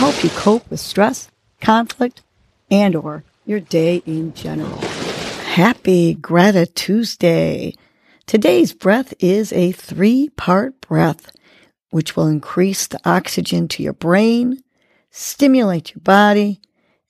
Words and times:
help 0.00 0.24
you 0.24 0.30
cope 0.30 0.70
with 0.70 0.80
stress, 0.80 1.30
conflict, 1.60 2.22
and 2.70 2.96
or 2.96 3.22
your 3.44 3.60
day 3.60 3.96
in 4.06 4.32
general. 4.32 4.78
Happy 4.78 6.14
Greta 6.14 6.64
Tuesday. 6.64 7.74
Today's 8.24 8.72
breath 8.72 9.12
is 9.18 9.52
a 9.52 9.72
three-part 9.72 10.80
breath, 10.80 11.30
which 11.90 12.16
will 12.16 12.28
increase 12.28 12.86
the 12.86 12.98
oxygen 13.04 13.68
to 13.68 13.82
your 13.82 13.92
brain, 13.92 14.62
stimulate 15.10 15.94
your 15.94 16.00
body, 16.00 16.62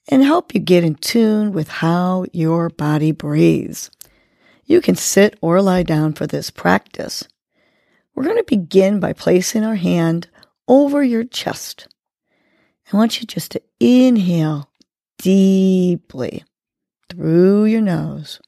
and 0.09 0.21
help 0.21 0.53
you 0.53 0.59
get 0.59 0.83
in 0.83 0.95
tune 0.95 1.53
with 1.53 1.69
how 1.69 2.25
your 2.33 2.67
body 2.67 3.13
breathes. 3.13 3.89
You 4.65 4.81
can 4.81 4.97
sit 4.97 5.39
or 5.39 5.61
lie 5.61 5.83
down 5.83 6.11
for 6.11 6.27
this 6.27 6.51
practice. 6.51 7.23
We're 8.13 8.25
going 8.25 8.35
to 8.35 8.43
begin 8.43 8.99
by 8.99 9.13
placing 9.13 9.63
our 9.63 9.75
hand 9.75 10.27
over 10.67 11.01
your 11.01 11.23
chest. 11.23 11.87
I 12.91 12.97
want 12.97 13.21
you 13.21 13.27
just 13.27 13.51
to 13.51 13.61
inhale 13.79 14.69
deeply 15.17 16.43
through 17.09 17.65
your 17.65 17.81
nose. 17.81 18.41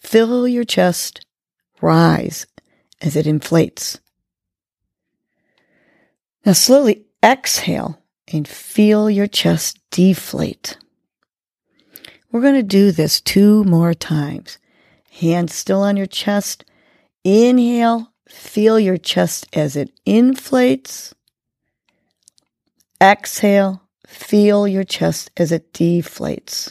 Fill 0.00 0.48
your 0.48 0.64
chest, 0.64 1.24
rise 1.80 2.46
as 3.00 3.14
it 3.14 3.26
inflates. 3.26 4.00
Now 6.44 6.52
slowly 6.52 7.04
exhale 7.22 8.02
and 8.32 8.48
feel 8.48 9.08
your 9.08 9.26
chest 9.26 9.78
deflate. 9.90 10.76
We're 12.32 12.40
going 12.40 12.54
to 12.54 12.62
do 12.62 12.90
this 12.90 13.20
two 13.20 13.64
more 13.64 13.94
times. 13.94 14.58
Hands 15.20 15.52
still 15.52 15.82
on 15.82 15.96
your 15.96 16.06
chest. 16.06 16.64
Inhale, 17.24 18.12
feel 18.28 18.80
your 18.80 18.96
chest 18.96 19.46
as 19.52 19.76
it 19.76 19.92
inflates. 20.06 21.14
Exhale, 23.02 23.82
feel 24.06 24.68
your 24.68 24.84
chest 24.84 25.30
as 25.36 25.52
it 25.52 25.72
deflates. 25.72 26.70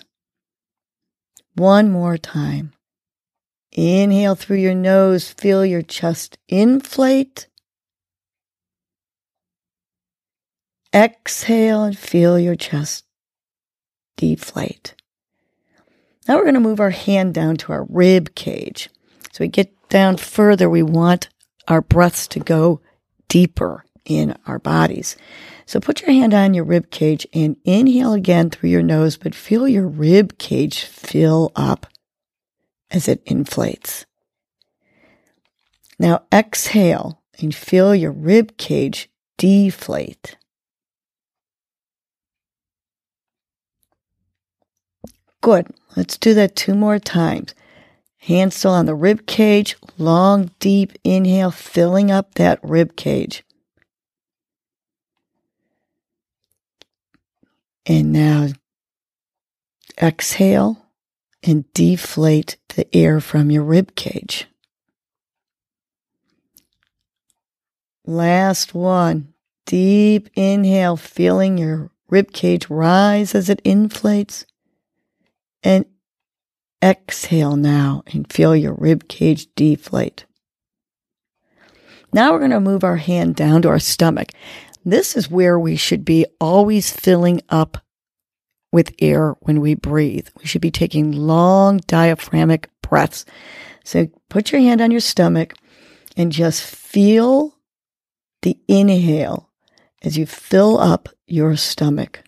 One 1.56 1.90
more 1.90 2.18
time. 2.18 2.74
Inhale 3.72 4.36
through 4.36 4.58
your 4.58 4.76
nose, 4.76 5.30
feel 5.32 5.66
your 5.66 5.82
chest 5.82 6.38
inflate. 6.48 7.48
Exhale 10.94 11.84
and 11.84 11.98
feel 11.98 12.38
your 12.38 12.56
chest 12.56 13.06
deflate. 14.16 14.94
Now 16.28 16.36
we're 16.36 16.44
going 16.44 16.54
to 16.54 16.60
move 16.60 16.80
our 16.80 16.92
hand 16.92 17.34
down 17.34 17.58
to 17.58 17.74
our 17.74 17.88
rib 17.90 18.36
cage. 18.36 18.90
So 19.32 19.44
we 19.44 19.48
get 19.48 19.74
down 19.90 20.18
further, 20.18 20.70
we 20.70 20.84
want 20.84 21.30
our 21.68 21.82
breaths 21.82 22.28
to 22.30 22.40
go 22.40 22.82
deeper 23.28 23.84
in 24.10 24.36
our 24.48 24.60
bodies. 24.60 25.16
So 25.66 25.80
put 25.80 26.02
your 26.02 26.12
hand 26.12 26.34
on 26.34 26.54
your 26.54 26.64
rib 26.64 26.90
cage 26.90 27.28
and 27.32 27.56
inhale 27.64 28.14
again 28.14 28.50
through 28.50 28.72
your 28.72 28.82
nose, 28.82 29.18
but 29.18 29.36
feel 29.36 29.68
your 29.68 29.88
rib 29.88 30.38
cage 30.40 30.84
fill 30.84 31.52
up 31.56 31.86
as 32.90 33.08
it 33.08 33.22
inflates. 33.26 34.06
Now 36.00 36.24
exhale 36.34 37.22
and 37.40 37.54
feel 37.54 37.94
your 37.94 38.12
rib 38.12 38.58
cage 38.58 39.10
deflate. 39.38 40.38
Good. 45.42 45.68
Let's 45.96 46.18
do 46.18 46.34
that 46.34 46.56
two 46.56 46.74
more 46.74 47.00
times. 47.00 47.54
Hands 48.18 48.54
still 48.54 48.72
on 48.72 48.86
the 48.86 48.96
rib 48.96 49.26
cage. 49.26 49.78
Long, 49.98 50.52
deep 50.60 50.94
inhale, 51.04 51.52
filling 51.52 52.12
up 52.12 52.36
that 52.36 52.60
rib 52.64 52.96
cage. 52.96 53.44
And 57.86 58.12
now 58.12 58.48
exhale 60.02 60.90
and 61.44 61.72
deflate 61.74 62.58
the 62.76 62.94
air 62.96 63.20
from 63.20 63.50
your 63.50 63.64
rib 63.64 63.96
cage. 63.96 64.48
Last 68.06 68.74
one. 68.74 69.34
Deep 69.66 70.30
inhale, 70.36 70.98
feeling 70.98 71.58
your 71.58 71.92
rib 72.10 72.34
cage 72.34 72.70
rise 72.70 73.36
as 73.36 73.50
it 73.50 73.62
inflates. 73.64 74.46
And 75.62 75.86
exhale 76.84 77.56
now 77.56 78.04
and 78.08 78.32
feel 78.32 78.56
your 78.56 78.74
rib 78.74 79.08
cage 79.08 79.48
deflate. 79.56 80.26
Now 82.12 82.32
we're 82.32 82.40
going 82.40 82.52
to 82.52 82.60
move 82.60 82.84
our 82.84 82.98
hand 82.98 83.36
down 83.36 83.62
to 83.62 83.70
our 83.70 83.80
stomach. 83.80 84.30
This 84.90 85.16
is 85.16 85.30
where 85.30 85.60
we 85.60 85.76
should 85.76 86.04
be 86.04 86.26
always 86.40 86.92
filling 86.92 87.42
up 87.50 87.78
with 88.72 88.96
air 89.00 89.36
when 89.42 89.62
we 89.62 89.76
breathe. 89.76 90.28
We 90.40 90.46
should 90.46 90.62
be 90.62 90.72
taking 90.72 91.12
long 91.12 91.78
diaphragmatic 91.86 92.70
breaths. 92.82 93.26
So 93.84 94.08
put 94.30 94.52
your 94.52 94.62
hand 94.62 94.82
on 94.82 94.90
your 94.90 95.00
stomach 95.00 95.54
and 96.18 96.32
just 96.32 96.64
feel 96.64 97.56
the 98.42 98.58
inhale 98.68 99.50
as 100.02 100.18
you 100.18 100.26
fill 100.26 100.80
up 100.80 101.10
your 101.28 101.56
stomach. 101.56 102.24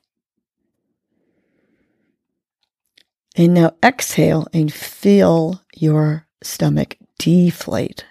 And 3.36 3.56
now 3.56 3.72
exhale 3.84 4.48
and 4.54 4.72
feel 4.72 5.64
your 5.76 6.28
stomach 6.44 6.98
deflate. 7.18 8.06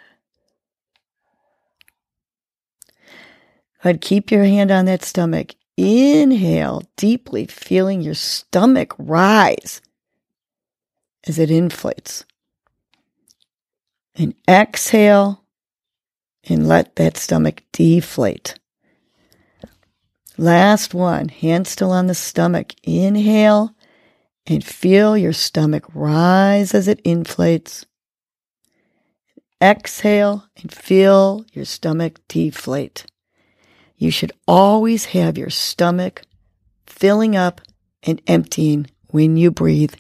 Ahead, 3.82 4.00
keep 4.00 4.30
your 4.30 4.44
hand 4.44 4.70
on 4.70 4.84
that 4.86 5.02
stomach. 5.02 5.54
Inhale 5.76 6.82
deeply, 6.96 7.46
feeling 7.46 8.02
your 8.02 8.14
stomach 8.14 8.94
rise 8.98 9.80
as 11.26 11.38
it 11.38 11.50
inflates. 11.50 12.24
And 14.14 14.34
exhale 14.48 15.44
and 16.44 16.69
let 16.69 16.96
that 16.96 17.16
stomach 17.16 17.62
deflate. 17.72 18.58
Last 20.36 20.92
one, 20.94 21.28
hand 21.28 21.66
still 21.66 21.90
on 21.90 22.06
the 22.06 22.14
stomach. 22.14 22.74
Inhale 22.82 23.74
and 24.46 24.64
feel 24.64 25.16
your 25.16 25.32
stomach 25.32 25.84
rise 25.94 26.74
as 26.74 26.88
it 26.88 27.00
inflates. 27.04 27.86
Exhale 29.62 30.44
and 30.60 30.72
feel 30.72 31.44
your 31.52 31.64
stomach 31.64 32.20
deflate. 32.28 33.06
You 34.00 34.11
should 34.11 34.33
always 34.49 35.05
have 35.16 35.37
your 35.37 35.50
stomach 35.50 36.22
filling 36.87 37.37
up 37.37 37.61
and 38.03 38.22
emptying 38.27 38.87
when 39.09 39.37
you 39.37 39.50
breathe. 39.50 39.93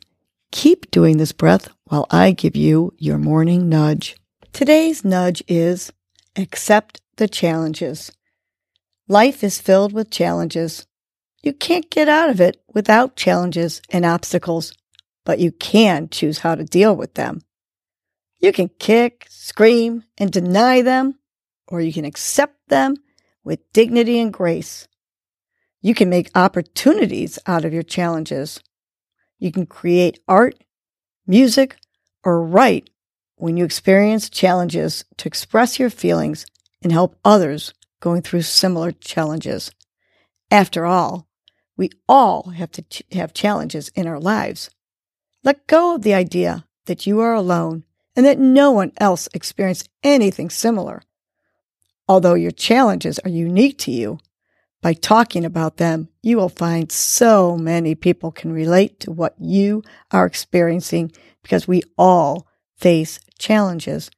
Keep 0.52 0.90
doing 0.90 1.18
this 1.18 1.32
breath 1.32 1.68
while 1.84 2.06
I 2.10 2.32
give 2.32 2.56
you 2.56 2.94
your 2.96 3.18
morning 3.18 3.68
nudge. 3.68 4.16
Today's 4.54 5.04
nudge 5.04 5.42
is 5.46 5.92
accept 6.34 7.02
the 7.16 7.28
challenges. 7.28 8.10
Life 9.06 9.44
is 9.44 9.60
filled 9.60 9.92
with 9.92 10.10
challenges. 10.10 10.86
You 11.42 11.52
can't 11.52 11.90
get 11.90 12.08
out 12.08 12.30
of 12.30 12.40
it 12.40 12.62
without 12.72 13.16
challenges 13.16 13.82
and 13.90 14.06
obstacles, 14.06 14.72
but 15.26 15.40
you 15.40 15.52
can 15.52 16.08
choose 16.08 16.38
how 16.38 16.54
to 16.54 16.64
deal 16.64 16.96
with 16.96 17.14
them. 17.14 17.42
You 18.38 18.52
can 18.52 18.70
kick, 18.78 19.26
scream, 19.28 20.04
and 20.16 20.32
deny 20.32 20.80
them, 20.80 21.18
or 21.68 21.82
you 21.82 21.92
can 21.92 22.06
accept 22.06 22.56
them 22.68 22.96
with 23.44 23.72
dignity 23.72 24.18
and 24.20 24.32
grace. 24.32 24.86
You 25.82 25.94
can 25.94 26.10
make 26.10 26.30
opportunities 26.34 27.38
out 27.46 27.64
of 27.64 27.72
your 27.72 27.82
challenges. 27.82 28.60
You 29.38 29.50
can 29.50 29.66
create 29.66 30.20
art, 30.28 30.62
music, 31.26 31.76
or 32.22 32.44
write 32.44 32.90
when 33.36 33.56
you 33.56 33.64
experience 33.64 34.28
challenges 34.28 35.04
to 35.16 35.26
express 35.26 35.78
your 35.78 35.90
feelings 35.90 36.44
and 36.82 36.92
help 36.92 37.16
others 37.24 37.72
going 38.00 38.22
through 38.22 38.42
similar 38.42 38.92
challenges. 38.92 39.70
After 40.50 40.84
all, 40.84 41.26
we 41.76 41.90
all 42.08 42.50
have 42.50 42.70
to 42.72 42.82
ch- 42.82 43.02
have 43.12 43.32
challenges 43.32 43.88
in 43.94 44.06
our 44.06 44.20
lives. 44.20 44.70
Let 45.42 45.66
go 45.66 45.94
of 45.94 46.02
the 46.02 46.12
idea 46.12 46.66
that 46.86 47.06
you 47.06 47.20
are 47.20 47.32
alone 47.32 47.84
and 48.14 48.26
that 48.26 48.38
no 48.38 48.70
one 48.72 48.92
else 48.98 49.28
experienced 49.32 49.88
anything 50.02 50.50
similar. 50.50 51.02
Although 52.10 52.34
your 52.34 52.50
challenges 52.50 53.20
are 53.20 53.30
unique 53.30 53.78
to 53.78 53.92
you, 53.92 54.18
By 54.82 54.94
talking 54.94 55.44
about 55.44 55.76
them, 55.76 56.08
you 56.22 56.38
will 56.38 56.48
find 56.48 56.90
so 56.90 57.56
many 57.56 57.94
people 57.94 58.32
can 58.32 58.52
relate 58.52 58.98
to 59.00 59.10
what 59.10 59.34
you 59.38 59.82
are 60.10 60.24
experiencing 60.24 61.12
because 61.42 61.68
we 61.68 61.82
all 61.98 62.46
face 62.78 63.20
challenges. 63.38 64.10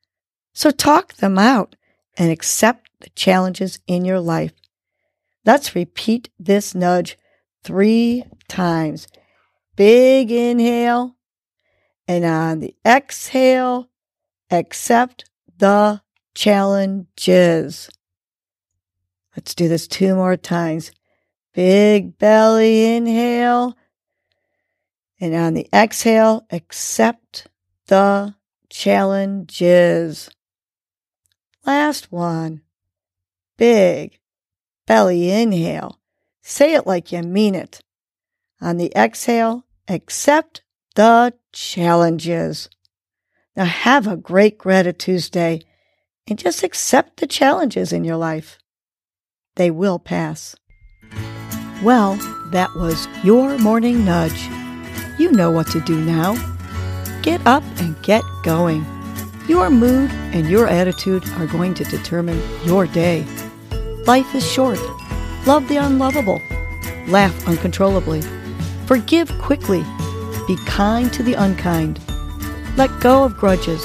So 0.54 0.70
talk 0.70 1.14
them 1.14 1.36
out 1.36 1.74
and 2.16 2.30
accept 2.30 2.90
the 3.00 3.10
challenges 3.10 3.80
in 3.88 4.04
your 4.04 4.20
life. 4.20 4.52
Let's 5.44 5.74
repeat 5.74 6.30
this 6.38 6.74
nudge 6.74 7.18
three 7.64 8.24
times. 8.46 9.08
Big 9.74 10.30
inhale. 10.30 11.16
And 12.06 12.24
on 12.24 12.60
the 12.60 12.76
exhale, 12.86 13.88
accept 14.50 15.24
the 15.56 16.01
challenges. 16.34 17.90
Let's 19.36 19.54
do 19.54 19.68
this 19.68 19.86
two 19.86 20.14
more 20.14 20.36
times. 20.36 20.92
Big 21.54 22.18
belly 22.18 22.94
inhale. 22.96 23.76
And 25.20 25.34
on 25.34 25.54
the 25.54 25.68
exhale, 25.72 26.46
accept 26.50 27.46
the 27.86 28.34
challenges. 28.68 30.30
Last 31.64 32.10
one. 32.10 32.62
Big 33.56 34.18
belly 34.86 35.30
inhale. 35.30 36.00
Say 36.42 36.74
it 36.74 36.86
like 36.86 37.12
you 37.12 37.22
mean 37.22 37.54
it. 37.54 37.80
On 38.60 38.76
the 38.76 38.92
exhale, 38.96 39.64
accept 39.88 40.62
the 40.94 41.34
challenges. 41.52 42.68
Now 43.56 43.64
have 43.64 44.06
a 44.06 44.16
great 44.16 44.58
Gratitude 44.58 44.98
Tuesday 44.98 45.62
and 46.28 46.38
just 46.38 46.62
accept 46.62 47.18
the 47.18 47.26
challenges 47.26 47.92
in 47.92 48.04
your 48.04 48.16
life. 48.16 48.58
They 49.56 49.70
will 49.70 49.98
pass. 49.98 50.56
Well, 51.82 52.14
that 52.52 52.74
was 52.76 53.08
your 53.24 53.58
morning 53.58 54.04
nudge. 54.04 54.48
You 55.18 55.32
know 55.32 55.50
what 55.50 55.66
to 55.68 55.80
do 55.80 56.00
now. 56.00 56.34
Get 57.22 57.44
up 57.46 57.64
and 57.78 58.00
get 58.02 58.22
going. 58.44 58.84
Your 59.48 59.70
mood 59.70 60.10
and 60.32 60.48
your 60.48 60.68
attitude 60.68 61.28
are 61.30 61.46
going 61.46 61.74
to 61.74 61.84
determine 61.84 62.40
your 62.64 62.86
day. 62.86 63.24
Life 64.06 64.34
is 64.34 64.48
short. 64.50 64.78
Love 65.46 65.66
the 65.68 65.76
unlovable. 65.76 66.40
Laugh 67.08 67.48
uncontrollably. 67.48 68.22
Forgive 68.86 69.28
quickly. 69.38 69.84
Be 70.46 70.56
kind 70.66 71.12
to 71.12 71.22
the 71.22 71.34
unkind. 71.34 71.98
Let 72.76 73.00
go 73.00 73.24
of 73.24 73.36
grudges. 73.36 73.84